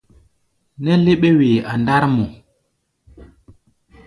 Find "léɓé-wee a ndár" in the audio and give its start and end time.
1.03-2.03